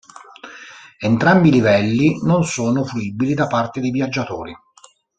[0.97, 4.51] Entrambi i livelli non sono fruibili da parte dei viaggiatori.